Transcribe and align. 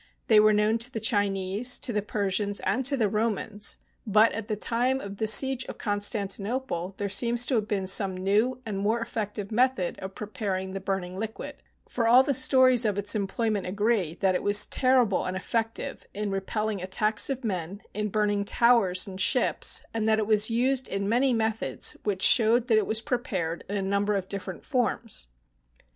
They 0.29 0.39
were 0.39 0.51
known 0.51 0.79
to 0.79 0.89
the 0.91 0.99
Chinese, 0.99 1.79
to 1.81 1.93
the 1.93 2.01
Persians, 2.01 2.59
and 2.61 2.83
to 2.87 2.97
the 2.97 3.07
Romans, 3.07 3.77
but 4.07 4.31
at 4.31 4.47
the 4.47 4.55
time 4.55 4.99
of 4.99 5.17
this 5.17 5.31
CONSTANTINOPLE 5.31 5.59
siege 5.61 5.65
of 5.65 5.77
Constantinople 5.77 6.95
there 6.97 7.07
seems 7.07 7.45
to 7.45 7.53
have 7.53 7.67
been 7.67 7.85
some 7.85 8.17
new 8.17 8.63
and 8.65 8.79
more 8.79 8.99
effective 8.99 9.51
method 9.51 9.99
of 9.99 10.15
preparing 10.15 10.73
the 10.73 10.79
burning 10.79 11.19
liquid, 11.19 11.57
for 11.87 12.07
all 12.07 12.23
the 12.23 12.33
stories 12.33 12.83
of 12.83 12.97
its 12.97 13.13
employ 13.13 13.51
ment 13.51 13.67
agree 13.67 14.15
that 14.21 14.33
it 14.33 14.41
was 14.41 14.65
terrible 14.65 15.25
and 15.25 15.37
effective 15.37 16.07
in 16.15 16.31
re 16.31 16.39
pelling 16.39 16.81
attacks 16.81 17.29
of 17.29 17.43
men, 17.43 17.79
in 17.93 18.09
burning 18.09 18.43
towers 18.43 19.05
and 19.05 19.21
ships, 19.21 19.83
and 19.93 20.07
that 20.07 20.17
it 20.17 20.25
was 20.25 20.49
used 20.49 20.87
in 20.87 21.07
many 21.07 21.31
methods 21.31 21.95
which 22.05 22.23
showed 22.23 22.69
that 22.69 22.79
it 22.79 22.87
was 22.87 23.01
prepared 23.03 23.63
in 23.69 23.77
a 23.77 23.83
number 23.83 24.15
of 24.15 24.27
differ 24.27 24.51
ent 24.53 24.65
forms. 24.65 25.27